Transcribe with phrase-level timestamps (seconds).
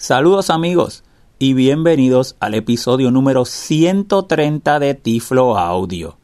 [0.00, 1.02] Saludos amigos
[1.40, 6.18] y bienvenidos al episodio número 130 de Tiflo Audio,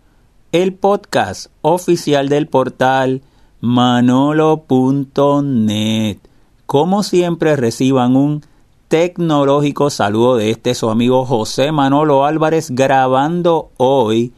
[0.53, 3.23] el podcast oficial del portal
[3.61, 4.69] manolo.net.
[6.67, 8.43] Como siempre reciban un
[8.87, 14.33] tecnológico saludo de este su amigo José Manolo Álvarez grabando hoy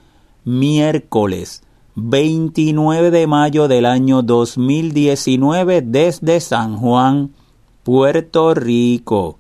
[0.47, 1.63] miércoles
[1.95, 7.35] 29 de mayo del año 2019 desde San Juan,
[7.87, 9.39] Puerto Rico.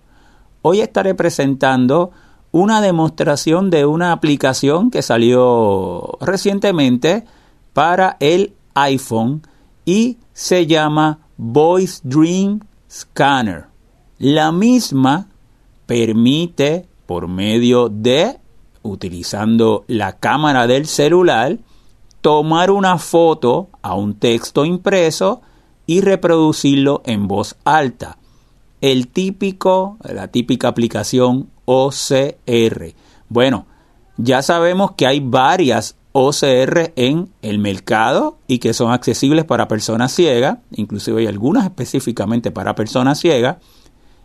[0.63, 2.13] Hoy estaré presentando
[2.53, 7.25] una demostración de una aplicación que salió recientemente
[7.73, 9.43] para el iPhone
[9.85, 13.65] y se llama Voice Dream Scanner.
[14.21, 15.27] La misma
[15.87, 18.39] permite por medio de
[18.83, 21.59] utilizando la cámara del celular
[22.21, 25.43] tomar una foto a un texto impreso
[25.85, 28.19] y reproducirlo en voz alta
[28.81, 32.95] el típico, la típica aplicación OCR.
[33.29, 33.67] Bueno,
[34.17, 40.13] ya sabemos que hay varias OCR en el mercado y que son accesibles para personas
[40.13, 43.59] ciegas, inclusive hay algunas específicamente para personas ciegas.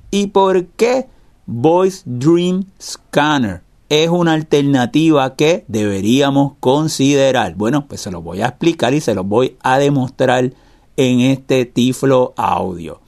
[0.10, 1.08] ¿Y por qué
[1.46, 7.56] Voice Dream Scanner es una alternativa que deberíamos considerar?
[7.56, 10.54] Bueno, pues se lo voy a explicar y se lo voy a demostrar
[10.96, 13.02] en este Tiflo audio.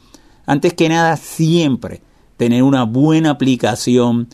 [0.46, 2.02] Antes que nada, siempre
[2.38, 4.28] tener una buena aplicación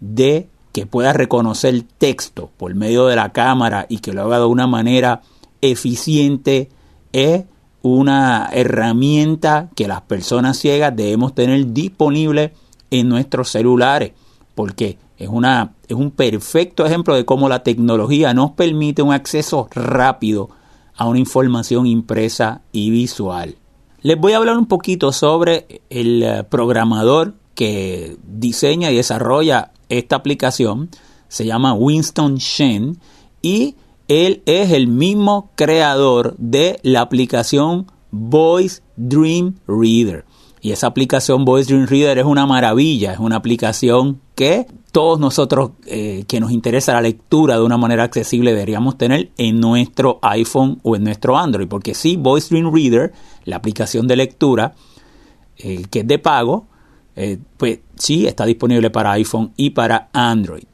[0.00, 4.44] de que pueda reconocer texto por medio de la cámara y que lo haga de
[4.44, 5.22] una manera
[5.60, 6.68] eficiente
[7.12, 7.44] es
[7.82, 12.52] una herramienta que las personas ciegas debemos tener disponible
[12.90, 14.12] en nuestros celulares
[14.54, 19.68] porque es, una, es un perfecto ejemplo de cómo la tecnología nos permite un acceso
[19.72, 20.50] rápido
[20.96, 23.54] a una información impresa y visual.
[24.00, 30.14] Les voy a hablar un poquito sobre el eh, programador que diseña y desarrolla esta
[30.14, 30.88] aplicación.
[31.26, 33.00] Se llama Winston Shen
[33.42, 33.74] y
[34.06, 40.24] él es el mismo creador de la aplicación Voice Dream Reader.
[40.60, 45.72] Y esa aplicación Voice Dream Reader es una maravilla, es una aplicación que todos nosotros
[45.86, 50.80] eh, que nos interesa la lectura de una manera accesible deberíamos tener en nuestro iPhone
[50.82, 51.68] o en nuestro Android.
[51.68, 53.12] Porque sí, Voice Dream Reader,
[53.44, 54.74] la aplicación de lectura,
[55.58, 56.66] eh, que es de pago,
[57.16, 60.64] eh, pues sí está disponible para iPhone y para Android.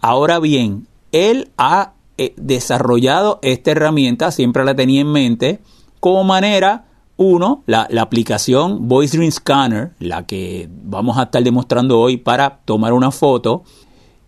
[0.00, 1.92] Ahora bien, él ha
[2.36, 5.60] desarrollado esta herramienta, siempre la tenía en mente,
[5.98, 6.84] como manera
[7.16, 12.92] uno, la, aplicación Voice Dream Scanner, la que vamos a estar demostrando hoy para tomar
[12.92, 13.64] una foto,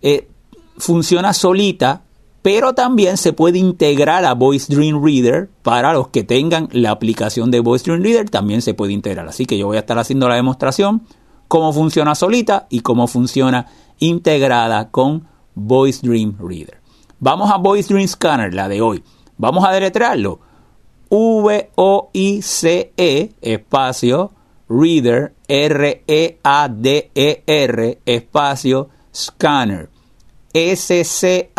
[0.03, 0.29] eh,
[0.77, 2.03] funciona solita,
[2.43, 7.51] pero también se puede integrar a Voice Dream Reader para los que tengan la aplicación
[7.51, 9.27] de Voice Dream Reader, también se puede integrar.
[9.29, 11.03] Así que yo voy a estar haciendo la demostración,
[11.49, 13.67] cómo funciona solita y cómo funciona
[13.99, 16.81] integrada con Voice Dream Reader.
[17.19, 19.03] Vamos a Voice Dream Scanner, la de hoy.
[19.39, 20.41] Vamos a deletrearlo.
[21.15, 22.91] V-O-I-C-E,
[23.41, 24.33] espacio,
[24.69, 26.39] reader, R-E-A-D-E-R,
[28.05, 29.91] espacio, scanner,
[30.53, 31.53] S-C-A-N-N-E-R.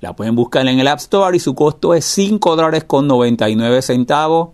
[0.00, 3.82] La pueden buscar en el App Store y su costo es 5 dólares con 99
[3.82, 4.50] centavos.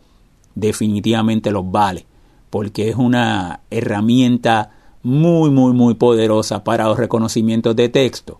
[0.54, 2.04] Definitivamente los vale,
[2.50, 4.70] porque es una herramienta
[5.02, 8.38] muy, muy, muy poderosa para los reconocimientos de texto.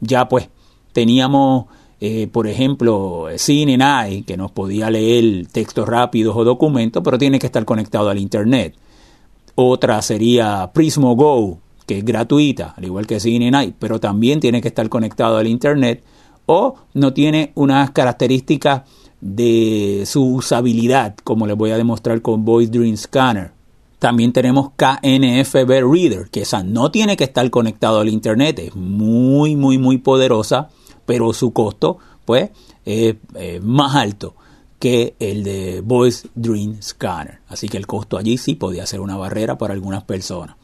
[0.00, 0.48] Ya pues,
[0.92, 1.66] teníamos
[2.06, 7.46] eh, por ejemplo, CineNI, que nos podía leer textos rápidos o documentos, pero tiene que
[7.46, 8.74] estar conectado al Internet.
[9.54, 14.68] Otra sería Prismo Go, que es gratuita, al igual que CineNI, pero también tiene que
[14.68, 16.04] estar conectado al Internet
[16.44, 18.82] o no tiene unas características
[19.22, 23.52] de su usabilidad, como les voy a demostrar con Voice Dream Scanner.
[23.98, 29.56] También tenemos KNFB Reader, que esa no tiene que estar conectado al Internet, es muy,
[29.56, 30.68] muy, muy poderosa
[31.06, 32.50] pero su costo pues
[32.84, 33.16] es
[33.62, 34.34] más alto
[34.78, 37.40] que el de Voice Dream Scanner.
[37.48, 40.56] Así que el costo allí sí podía ser una barrera para algunas personas.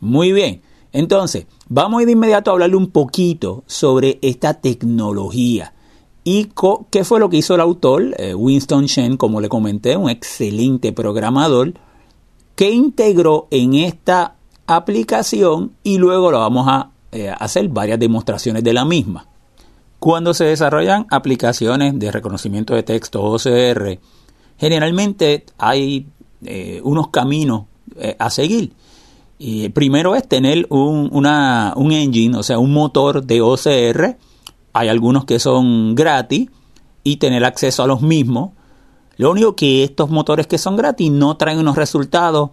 [0.00, 0.60] Muy bien,
[0.92, 5.72] entonces vamos de inmediato a hablarle un poquito sobre esta tecnología.
[6.22, 6.50] ¿Y
[6.90, 8.14] qué fue lo que hizo el autor?
[8.18, 11.74] Eh, Winston Shen, como le comenté, un excelente programador
[12.56, 14.36] que integró en esta
[14.66, 19.26] aplicación y luego lo vamos a eh, hacer varias demostraciones de la misma.
[19.98, 23.98] Cuando se desarrollan aplicaciones de reconocimiento de texto OCR,
[24.58, 26.06] generalmente hay
[26.44, 27.64] eh, unos caminos
[27.96, 28.72] eh, a seguir.
[29.38, 34.16] Y primero es tener un, un engine, o sea, un motor de OCR.
[34.72, 36.48] Hay algunos que son gratis
[37.02, 38.50] y tener acceso a los mismos.
[39.16, 42.50] Lo único que estos motores que son gratis no traen unos resultados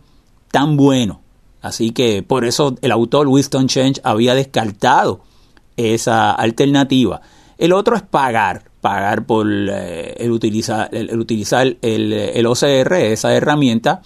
[0.52, 1.22] tan bueno.
[1.62, 5.22] Así que por eso el autor Winston Change había descartado
[5.78, 7.22] esa alternativa.
[7.58, 14.02] El otro es pagar, pagar por eh, el utilizar, el, utilizar el, OCR, esa herramienta,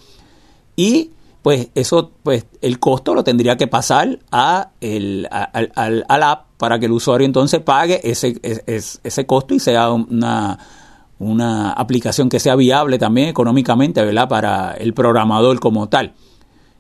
[0.76, 1.12] y
[1.42, 5.72] pues eso, pues el costo lo tendría que pasar a el, al,
[6.08, 10.60] al, app para que el usuario entonces pague ese, ese, ese costo y sea una,
[11.20, 14.28] una aplicación que sea viable también económicamente, ¿verdad?
[14.28, 16.14] Para el programador como tal.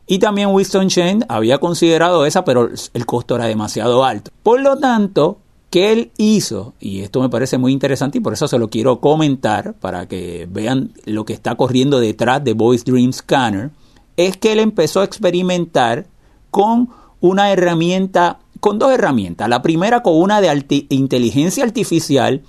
[0.07, 4.31] Y también Winston Chen había considerado esa, pero el costo era demasiado alto.
[4.41, 5.39] Por lo tanto,
[5.69, 6.73] ¿qué él hizo?
[6.79, 10.47] Y esto me parece muy interesante y por eso se lo quiero comentar para que
[10.49, 13.71] vean lo que está corriendo detrás de Voice Dream Scanner.
[14.15, 16.07] Es que él empezó a experimentar
[16.51, 16.89] con
[17.19, 19.49] una herramienta, con dos herramientas.
[19.49, 22.43] La primera con una de inteligencia artificial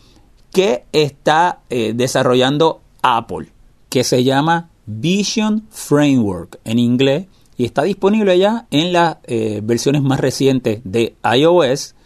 [0.52, 3.48] que está eh, desarrollando Apple,
[3.88, 7.26] que se llama Vision Framework en inglés
[7.58, 11.96] y está disponible ya en las eh, versiones más recientes de iOS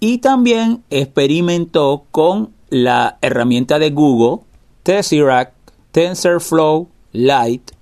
[0.00, 4.44] y también experimentó con la herramienta de Google
[4.82, 5.54] Tesseract,
[5.92, 7.74] TensorFlow Lite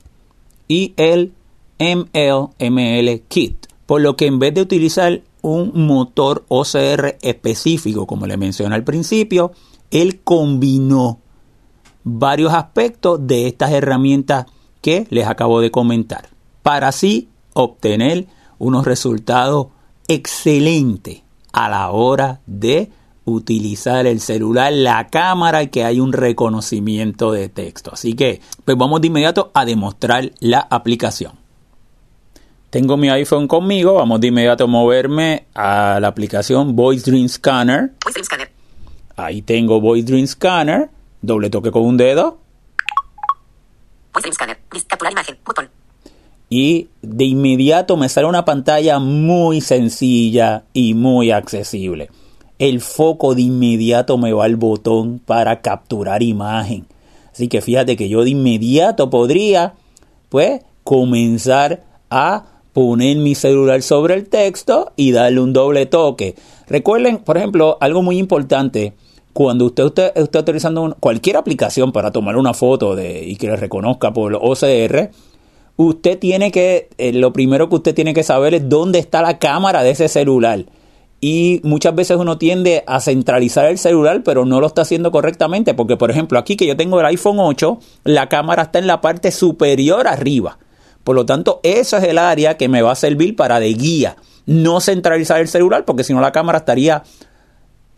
[0.68, 1.32] y el
[1.78, 8.36] MLML Kit, por lo que en vez de utilizar un motor OCR específico, como le
[8.36, 9.52] mencioné al principio,
[9.90, 11.18] él combinó
[12.04, 14.44] varios aspectos de estas herramientas
[14.82, 16.29] que les acabo de comentar
[16.62, 18.26] para así obtener
[18.58, 19.68] unos resultados
[20.08, 21.22] excelentes
[21.52, 22.90] a la hora de
[23.24, 27.90] utilizar el celular, la cámara y que hay un reconocimiento de texto.
[27.92, 31.32] Así que pues vamos de inmediato a demostrar la aplicación.
[32.70, 37.92] Tengo mi iPhone conmigo, vamos de inmediato a moverme a la aplicación Voice Dream Scanner.
[38.04, 38.52] Voice Dream Scanner.
[39.16, 40.88] Ahí tengo Voice Dream Scanner,
[41.20, 42.38] doble toque con un dedo.
[44.12, 44.58] Voice Dream Scanner,
[44.88, 45.79] capturar imagen, botón
[46.50, 52.10] y de inmediato me sale una pantalla muy sencilla y muy accesible.
[52.58, 56.86] El foco de inmediato me va al botón para capturar imagen.
[57.32, 59.74] Así que fíjate que yo de inmediato podría
[60.28, 66.34] pues comenzar a poner mi celular sobre el texto y darle un doble toque.
[66.66, 68.94] Recuerden, por ejemplo, algo muy importante,
[69.32, 74.12] cuando usted, está utilizando cualquier aplicación para tomar una foto de, y que le reconozca
[74.12, 75.10] por OCR,
[75.88, 79.38] usted tiene que, eh, lo primero que usted tiene que saber es dónde está la
[79.38, 80.66] cámara de ese celular.
[81.22, 85.74] Y muchas veces uno tiende a centralizar el celular, pero no lo está haciendo correctamente.
[85.74, 89.00] Porque, por ejemplo, aquí que yo tengo el iPhone 8, la cámara está en la
[89.00, 90.58] parte superior arriba.
[91.04, 94.16] Por lo tanto, eso es el área que me va a servir para de guía.
[94.46, 97.02] No centralizar el celular, porque si no la cámara estaría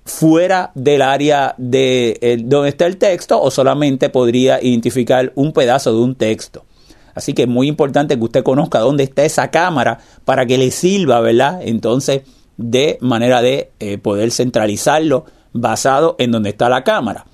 [0.04, 5.92] fuera del área de eh, donde está el texto o solamente podría identificar un pedazo
[5.92, 6.64] de un texto.
[7.14, 10.70] Así que es muy importante que usted conozca dónde está esa cámara para que le
[10.70, 11.60] sirva, ¿verdad?
[11.62, 12.22] Entonces,
[12.56, 17.26] de manera de eh, poder centralizarlo basado en donde está la cámara.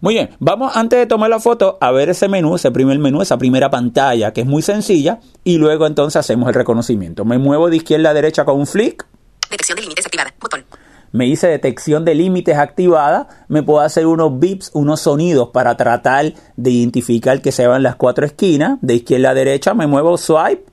[0.00, 3.20] Muy bien, vamos antes de tomar la foto a ver ese menú, ese primer menú,
[3.20, 7.26] esa primera pantalla que es muy sencilla y luego entonces hacemos el reconocimiento.
[7.26, 9.06] Me muevo de izquierda a derecha con un flick.
[9.50, 10.32] Detección de límites activada.
[10.40, 10.64] Botón
[11.12, 16.32] me dice detección de límites activada, me puedo hacer unos bips, unos sonidos para tratar
[16.56, 18.78] de identificar que se van las cuatro esquinas.
[18.80, 20.64] De izquierda a derecha me muevo swipe.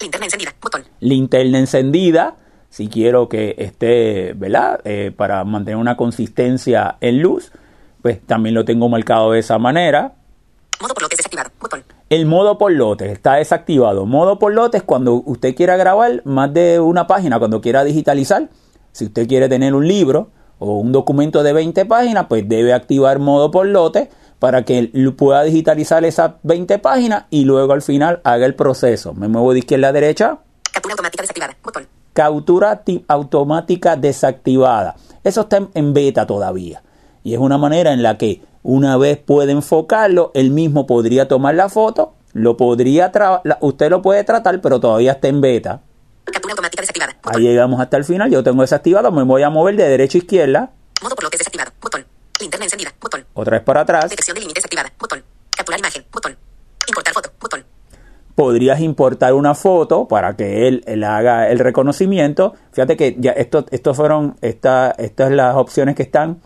[0.00, 0.82] Linterna encendida, botón.
[1.00, 2.36] Linterna encendida,
[2.70, 4.80] si quiero que esté, ¿verdad?
[4.84, 7.52] Eh, para mantener una consistencia en luz,
[8.02, 10.14] pues también lo tengo marcado de esa manera.
[10.82, 11.84] Modo por lotes desactivado, botón.
[12.10, 14.06] El modo por lotes está desactivado.
[14.06, 18.48] Modo por lotes cuando usted quiera grabar más de una página, cuando quiera digitalizar
[18.94, 20.28] si usted quiere tener un libro
[20.60, 24.08] o un documento de 20 páginas, pues debe activar modo por lote
[24.38, 29.12] para que pueda digitalizar esas 20 páginas y luego al final haga el proceso.
[29.12, 30.38] Me muevo de izquierda a derecha.
[30.72, 31.56] Captura automática desactivada.
[31.64, 31.88] Botón.
[32.12, 34.94] Captura automática desactivada.
[35.24, 36.84] Eso está en beta todavía.
[37.24, 41.56] Y es una manera en la que una vez puede enfocarlo, él mismo podría tomar
[41.56, 43.10] la foto, lo podría
[43.60, 45.80] usted lo puede tratar, pero todavía está en beta.
[46.34, 47.16] Captura automática desactivada.
[47.22, 48.28] Ahí llegamos hasta el final.
[48.28, 49.12] Yo tengo desactivado.
[49.12, 50.72] Me voy a mover de derecha a izquierda.
[51.00, 51.70] Modo por lo que es desactivado.
[51.80, 52.04] Botón.
[52.40, 52.92] Linterna encendida.
[53.00, 53.24] Botón.
[53.34, 54.10] Otra vez para atrás.
[54.10, 54.92] Detección de límites activada.
[54.98, 55.22] Botón.
[55.56, 56.04] Capturar imagen.
[56.12, 56.36] Botón.
[56.88, 57.30] Importar foto.
[57.40, 57.64] Botón.
[58.34, 62.54] Podrías importar una foto para que él, él haga el reconocimiento.
[62.72, 66.40] Fíjate que ya esto, estos fueron esta, estas las opciones que están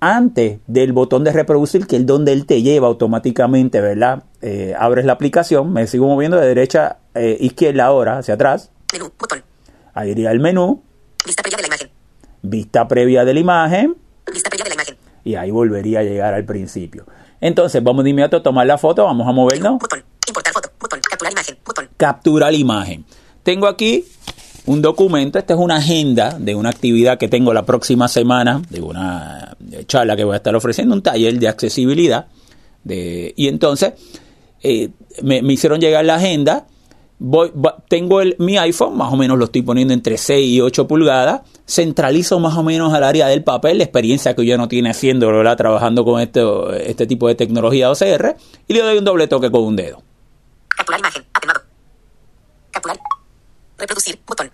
[0.00, 4.24] antes del botón de reproducir, que es donde él te lleva automáticamente, ¿verdad?
[4.42, 8.72] Eh, abres la aplicación, me sigo moviendo de derecha a eh, izquierda ahora, hacia atrás.
[8.94, 9.42] Menú, botón.
[9.92, 10.80] Ahí iría el menú.
[11.26, 11.90] Vista previa de la imagen.
[12.42, 13.96] Vista previa de la imagen.
[14.32, 14.96] Vista previa de la imagen.
[15.24, 17.04] Y ahí volvería a llegar al principio.
[17.40, 19.80] Entonces, vamos de inmediato a tomar la foto, vamos a movernos.
[19.80, 20.04] Botón.
[20.28, 20.70] Importar foto.
[20.78, 21.00] Botón.
[21.00, 21.58] Capturar imagen.
[21.66, 21.88] Botón.
[21.96, 23.04] capturar la imagen.
[23.42, 24.04] Tengo aquí
[24.66, 28.80] un documento, esta es una agenda de una actividad que tengo la próxima semana, de
[28.80, 29.56] una
[29.88, 32.28] charla que voy a estar ofreciendo, un taller de accesibilidad.
[32.84, 33.94] De, y entonces
[34.62, 34.90] eh,
[35.22, 36.66] me, hicieron llegar la agenda.
[37.26, 37.50] Voy,
[37.88, 41.40] tengo el, mi iPhone, más o menos lo estoy poniendo entre 6 y 8 pulgadas.
[41.66, 45.28] Centralizo más o menos al área del papel, la experiencia que yo no tiene haciendo,
[45.56, 46.42] trabajando con este,
[46.90, 48.36] este tipo de tecnología OCR,
[48.68, 50.02] y le doy un doble toque con un dedo.
[50.76, 51.62] Capturar imagen, atenuado.
[52.70, 52.98] Capturar
[53.78, 54.50] Reproducir, botón,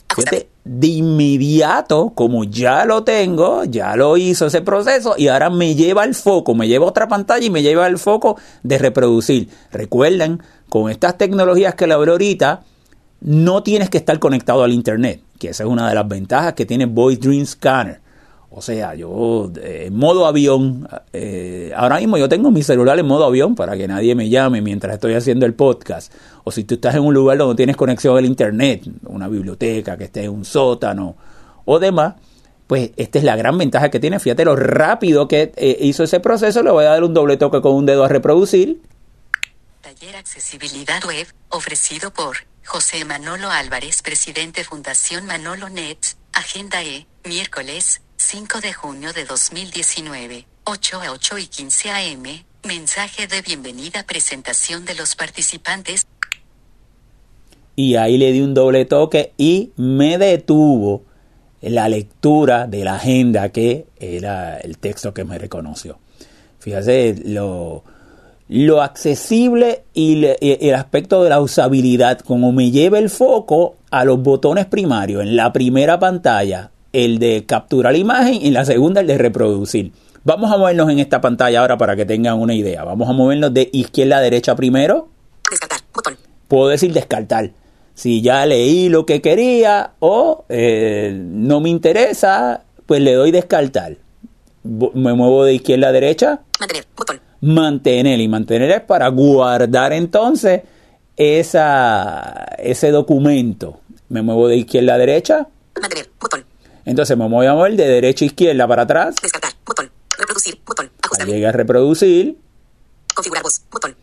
[0.65, 6.03] De inmediato, como ya lo tengo, ya lo hizo ese proceso y ahora me lleva
[6.03, 9.49] al foco, me lleva a otra pantalla y me lleva al foco de reproducir.
[9.73, 12.63] Recuerden, con estas tecnologías que le abro ahorita,
[13.23, 16.67] no tienes que estar conectado al internet, que esa es una de las ventajas que
[16.67, 18.01] tiene Voice Dream Scanner.
[18.53, 23.07] O sea, yo eh, en modo avión, eh, ahora mismo yo tengo mi celular en
[23.07, 26.13] modo avión para que nadie me llame mientras estoy haciendo el podcast.
[26.43, 30.05] O si tú estás en un lugar donde tienes conexión al internet, una biblioteca que
[30.05, 31.17] esté en un sótano
[31.65, 32.15] o demás,
[32.67, 34.19] pues esta es la gran ventaja que tiene.
[34.19, 36.65] Fíjate lo rápido que eh, hizo ese proceso.
[36.65, 38.83] Le voy a dar un doble toque con un dedo a reproducir.
[39.81, 45.99] Taller Accesibilidad Web, ofrecido por José Manolo Álvarez, presidente Fundación Manolo Net,
[46.33, 52.23] Agenda E, miércoles 5 de junio de 2019, 8 a 8 y 15 am,
[52.69, 56.07] mensaje de bienvenida presentación de los participantes.
[57.77, 61.03] Y ahí le di un doble toque y me detuvo
[61.63, 65.99] la lectura de la agenda que era el texto que me reconoció.
[66.59, 67.85] Fíjate lo,
[68.49, 74.23] lo accesible y, el aspecto de la usabilidad, como me lleva el foco a los
[74.23, 79.07] botones primarios en la primera pantalla el de capturar la imagen y la segunda el
[79.07, 79.93] de reproducir.
[80.23, 82.85] Vamos a movernos en esta pantalla ahora para que tengan una idea.
[82.85, 85.09] Vamos a movernos de izquierda a derecha primero.
[85.51, 86.17] Descartar, botón.
[86.47, 87.53] Puedo decir descartar.
[87.95, 93.97] Si ya leí lo que quería o eh, no me interesa, pues le doy descartar.
[94.63, 96.41] Me muevo de izquierda a derecha.
[96.59, 97.21] Mantener, botón.
[97.41, 98.21] Mantener.
[98.21, 100.63] Y mantener es para guardar entonces
[101.17, 103.81] esa, ese documento.
[104.11, 105.47] Me muevo de izquierda a derecha.
[105.81, 106.45] Mantener, botón.
[106.85, 109.17] Entonces me voy a mover de derecha a izquierda para atrás.
[109.23, 109.91] Descartar, botón.
[110.19, 110.91] Reproducir, botón.
[111.27, 112.37] Llegué a reproducir.
[113.15, 113.97] Configurar voz, botón.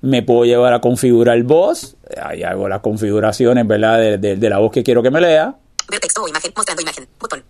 [0.00, 1.96] Me puedo llevar a configurar voz.
[2.20, 3.98] Ahí hago las configuraciones, ¿verdad?
[3.98, 5.56] De, de, la voz que quiero que me lea.
[5.88, 7.44] Ver texto o imagen, mostrando imagen, botón.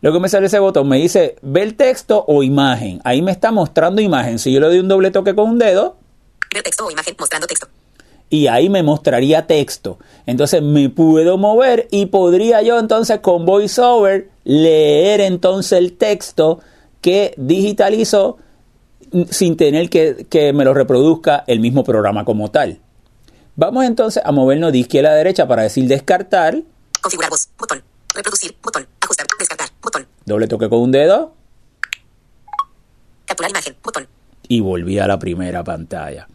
[0.00, 3.00] Luego me sale ese botón, me dice ver texto o imagen.
[3.04, 4.38] Ahí me está mostrando imagen.
[4.38, 5.96] Si yo le doy un doble toque con un dedo.
[6.52, 7.68] Ver texto o imagen, mostrando texto
[8.30, 9.98] y ahí me mostraría texto.
[10.26, 16.60] Entonces me puedo mover y podría yo entonces con VoiceOver leer entonces el texto
[17.00, 18.38] que digitalizo
[19.30, 22.80] sin tener que, que, me lo reproduzca el mismo programa como tal.
[23.56, 26.62] Vamos entonces a movernos de izquierda a derecha para decir descartar.
[27.00, 27.82] Configurar voz, botón.
[28.14, 28.86] Reproducir, botón.
[29.00, 30.06] Ajustar, descartar, botón.
[30.26, 31.34] Doble toque con un dedo.
[33.24, 34.06] Capturar imagen, botón.
[34.46, 36.28] Y volví a la primera pantalla.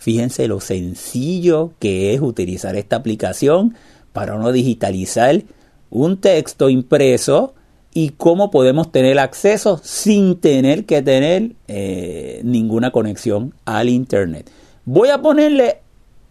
[0.00, 3.74] Fíjense lo sencillo que es utilizar esta aplicación
[4.14, 5.42] para no digitalizar
[5.90, 7.52] un texto impreso
[7.92, 14.50] y cómo podemos tener acceso sin tener que tener eh, ninguna conexión al Internet.
[14.86, 15.80] Voy a ponerle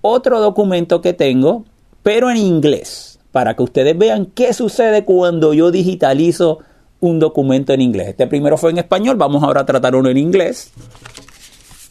[0.02, 1.64] otro documento que tengo,
[2.02, 6.58] pero en inglés, para que ustedes vean qué sucede cuando yo digitalizo
[7.02, 8.08] un documento en inglés.
[8.08, 10.72] Este primero fue en español, vamos ahora a tratar uno en inglés.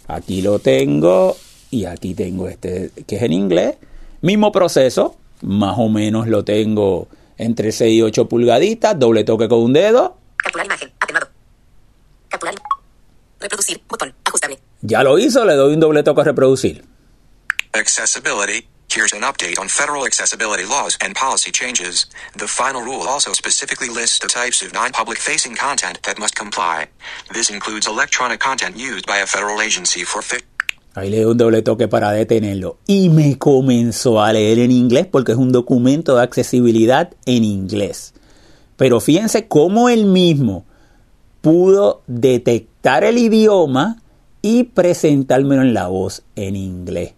[0.09, 1.37] Aquí lo tengo
[1.71, 3.77] y aquí tengo este que es en inglés.
[4.21, 9.61] Mismo proceso, más o menos lo tengo entre 6 y 8 pulgaditas, doble toque con
[9.61, 10.17] un dedo.
[10.37, 11.29] Capturar imagen, atenuado.
[12.29, 12.55] Capturar.
[13.41, 14.59] Reproducir, botón, ajustable.
[14.83, 16.85] Ya lo hizo, le doy un doble toque a reproducir.
[17.73, 18.67] Accessibility.
[18.91, 22.07] Here's an update on federal accessibility laws and policy changes.
[22.35, 26.87] The final rule also specifically lists the types of non-public facing content that must comply.
[27.33, 30.23] This includes electronic content used by a federal agency for
[30.99, 32.79] Ahí le doy un doble toque para detenerlo.
[32.87, 38.15] Y me comenzó a leer en inglés porque es un documento de accesibilidad en inglés.
[38.77, 40.65] Pero fíjense cómo él mismo
[41.41, 44.03] pudo detectar el idioma
[44.43, 47.15] y presentármelo en la voz en inglés.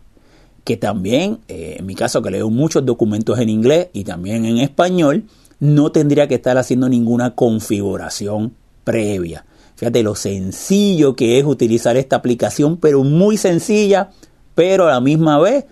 [0.65, 4.59] Que también, eh, en mi caso que leo muchos documentos en inglés y también en
[4.59, 5.25] español,
[5.59, 9.45] no tendría que estar haciendo ninguna configuración previa.
[9.81, 14.11] Fíjate lo sencillo que es utilizar esta aplicación, pero muy sencilla,
[14.55, 15.65] pero a la misma vez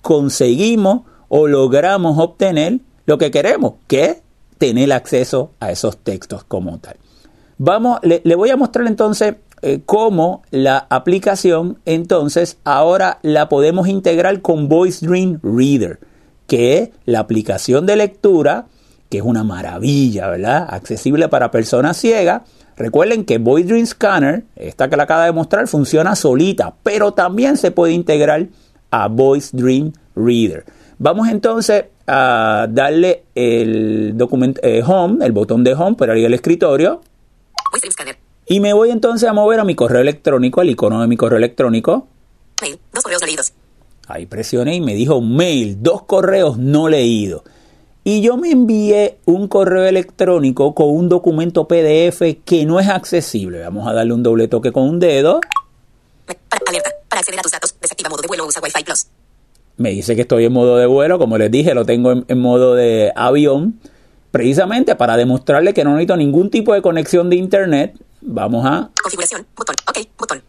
[0.00, 4.22] conseguimos o logramos obtener lo que queremos, que es
[4.56, 6.96] tener acceso a esos textos como tal.
[7.58, 14.40] Vamos, le, voy a mostrar entonces eh, cómo la aplicación entonces ahora la podemos integrar
[14.40, 16.00] con Voice Dream Reader.
[16.46, 18.64] que la aplicación de lectura,
[19.10, 20.66] que es una maravilla, ¿verdad?
[20.70, 22.44] Accesible para personas ciegas.
[22.76, 27.56] Recuerden que Voice Dream Scanner, esta que la acaba de mostrar, funciona solita, pero también
[27.56, 28.46] se puede integrar
[28.90, 30.64] a Voice Dream Reader.
[30.98, 36.34] Vamos entonces a darle el documento eh, Home, el botón de Home para ir al
[36.34, 37.00] escritorio.
[38.46, 41.38] Y me voy entonces a mover a mi correo electrónico, al icono de mi correo
[41.38, 42.08] electrónico.
[42.60, 43.52] Mail, dos correos leídos.
[44.08, 47.42] Ahí presioné y me dijo mail, dos correos no leídos.
[48.04, 53.60] Y yo me envié un correo electrónico con un documento PDF que no es accesible.
[53.60, 55.40] Vamos a darle un doble toque con un dedo.
[56.66, 56.90] Alerta.
[57.08, 59.06] Para acceder a tus datos, desactiva modo de vuelo usa Wi-Fi Plus.
[59.76, 61.18] Me dice que estoy en modo de vuelo.
[61.18, 63.78] Como les dije, lo tengo en, en modo de avión.
[64.32, 67.94] Precisamente para demostrarle que no necesito ningún tipo de conexión de internet.
[68.22, 69.46] Vamos a, Configuración.
[69.54, 69.76] Botón.
[69.88, 69.98] Ok.
[70.18, 70.42] Botón.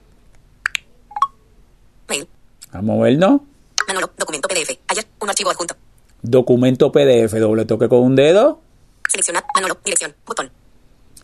[2.07, 2.27] Mail.
[2.72, 3.41] a movernos.
[3.88, 4.10] Manolo.
[4.17, 4.79] Documento PDF.
[4.88, 5.05] Ayer.
[5.19, 5.75] Un archivo adjunto.
[6.24, 8.62] Documento PDF, doble toque con un dedo.
[9.08, 9.44] Seleccionar.
[9.53, 9.77] Manolo.
[9.84, 10.15] Dirección.
[10.25, 10.50] Botón.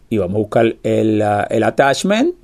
[0.10, 2.36] Y vamos a buscar el, el attachment.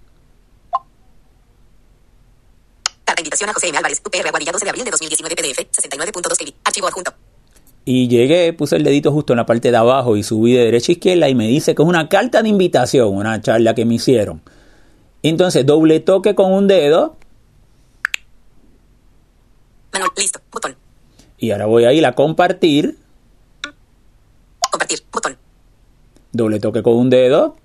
[3.03, 3.77] Carta invitación a José M.
[3.77, 4.01] Álvarez.
[4.03, 5.59] UPR Aguadilla 12 de abril de 2019 PDF.
[5.71, 6.53] 69.2 KB.
[6.63, 7.13] Archivo adjunto.
[7.83, 10.91] Y llegué, puse el dedito justo en la parte de abajo y subí de derecha
[10.91, 13.95] a izquierda y me dice que es una carta de invitación, una charla que me
[13.95, 14.41] hicieron.
[15.21, 17.17] Entonces, doble toque con un dedo
[19.95, 20.13] Manolo.
[20.17, 20.39] Listo.
[20.51, 20.75] Botón.
[21.37, 22.97] Y ahora voy a ir a compartir,
[24.71, 25.03] Compartir.
[25.11, 25.37] Botón.
[26.31, 27.55] doble toque con un dedo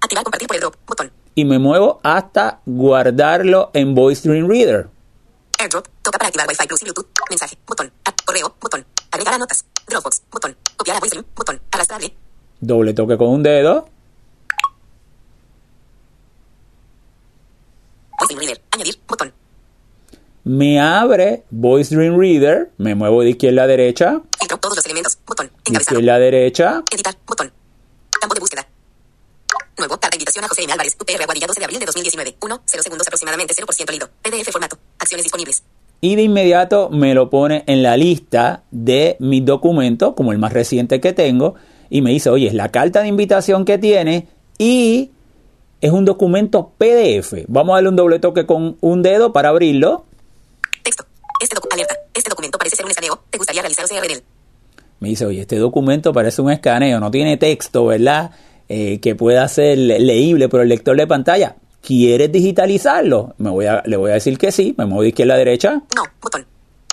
[0.00, 0.76] Activar compartir por airdrop.
[0.86, 1.12] Botón.
[1.34, 4.88] y me muevo hasta guardarlo en Voice Dream Reader.
[5.58, 5.86] Airdrop.
[6.02, 7.06] Toca para activar Wi-Fi Plus y Bluetooth.
[7.30, 7.56] Mensaje.
[7.66, 7.90] Botón.
[8.04, 8.54] A- correo.
[8.60, 8.84] Botón.
[9.10, 9.64] Agregar a notas.
[9.88, 10.22] Dropbox.
[10.30, 10.56] Botón.
[10.76, 11.24] Copiar a VoiceDream.
[11.34, 11.60] Botón.
[11.70, 12.14] Arrastrable.
[12.60, 13.88] Doble toque con un dedo
[18.18, 18.62] VoiceDream Reader.
[18.72, 18.98] Añadir.
[19.08, 19.32] Botón.
[20.44, 24.58] Me abre Voice Dream Reader, me muevo de izquierda a derecha, Filtro.
[24.58, 25.18] Todos los elementos.
[25.26, 25.46] Botón.
[25.46, 25.96] de Encabezado.
[25.98, 27.14] izquierda a derecha, Editar.
[27.26, 27.52] Botón.
[28.20, 28.66] Campo de búsqueda.
[29.78, 29.98] Nuevo.
[29.98, 30.72] Carta invitación a José M.
[30.72, 30.96] Álvarez.
[31.00, 32.36] UPR Aguadilla 12 de abril de 2019.
[32.40, 32.62] 1.
[32.64, 33.54] 0 segundos aproximadamente.
[33.54, 34.08] 0% leído.
[34.22, 34.78] PDF formato.
[34.98, 35.62] Acciones disponibles.
[36.00, 40.52] y de inmediato me lo pone en la lista de mis documentos, como el más
[40.52, 41.54] reciente que tengo,
[41.88, 44.28] y me dice, oye, es la carta de invitación que tiene
[44.58, 45.10] y
[45.80, 47.44] es un documento PDF.
[47.48, 50.04] Vamos a darle un doble toque con un dedo para abrirlo.
[50.82, 51.04] Texto.
[51.40, 51.96] Este docu alerta.
[52.14, 53.22] Este documento parece ser un escaneo.
[53.30, 54.22] ¿Te gustaría realizar OCR en él?
[55.00, 58.30] Me dice, oye, este documento parece un escaneo, no tiene texto, ¿verdad?
[58.68, 61.56] Eh, que pueda ser le- leíble por el lector de pantalla.
[61.82, 63.34] ¿Quieres digitalizarlo?
[63.36, 65.82] Me voy a, le voy a decir que sí, me muevo de izquierda a derecha.
[65.94, 66.02] No.
[66.22, 66.46] Botón.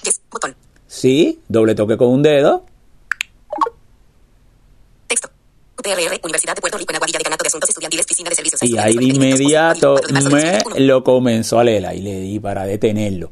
[0.03, 0.19] Yes.
[0.29, 0.53] Botón.
[0.87, 2.65] Sí, doble toque con un dedo.
[5.07, 5.29] Texto.
[5.79, 8.61] UPRR, Universidad de Puerto Rico en Aguadilla, Decanato de Asuntos Estudiantiles, Piscina de Servicios.
[8.63, 11.85] Y ahí de inmediato me lo comenzó a leer.
[11.85, 13.31] Ahí le di para detenerlo.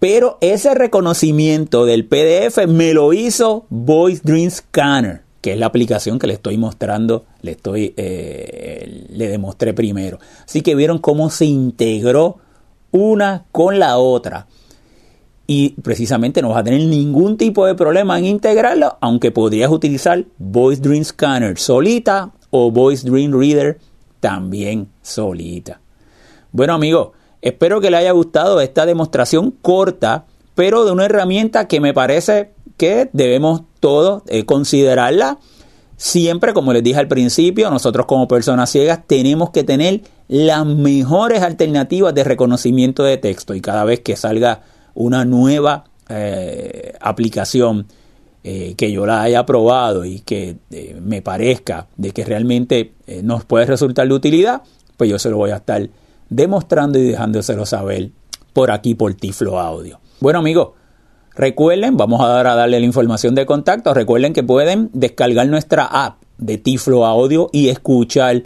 [0.00, 6.18] Pero ese reconocimiento del PDF me lo hizo Voice Dream Scanner, que es la aplicación
[6.18, 10.18] que le estoy mostrando, le estoy, eh, le demostré primero.
[10.46, 12.38] Así que vieron cómo se integró
[12.90, 14.46] una con la otra.
[15.46, 20.24] Y precisamente no vas a tener ningún tipo de problema en integrarlo, aunque podrías utilizar
[20.38, 23.78] Voice Dream Scanner solita o Voice Dream Reader
[24.18, 25.80] también solita.
[26.52, 27.10] Bueno amigos,
[27.42, 32.52] espero que les haya gustado esta demostración corta, pero de una herramienta que me parece
[32.76, 35.38] que debemos todos eh, considerarla.
[35.96, 41.42] Siempre, como les dije al principio, nosotros como personas ciegas tenemos que tener las mejores
[41.42, 44.62] alternativas de reconocimiento de texto y cada vez que salga
[44.94, 47.86] una nueva eh, aplicación
[48.42, 50.56] eh, que yo la haya probado y que
[51.02, 54.62] me parezca de que realmente nos puede resultar de utilidad,
[54.96, 55.86] pues yo se lo voy a estar
[56.30, 58.10] demostrando y dejándoselo saber
[58.52, 60.00] por aquí por Tiflo Audio.
[60.20, 60.70] Bueno amigos,
[61.34, 65.84] recuerden, vamos a dar a darle la información de contacto, recuerden que pueden descargar nuestra
[65.84, 68.44] app de Tiflo Audio y escuchar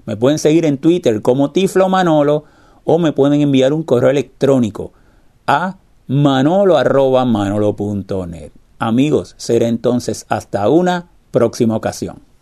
[0.06, 2.46] Me pueden seguir en Twitter como Tiflo Manolo
[2.84, 4.94] o me pueden enviar un correo electrónico
[5.48, 8.52] a manolo.manolo.net.
[8.80, 12.33] Amigos, será entonces hasta una próxima ocasión.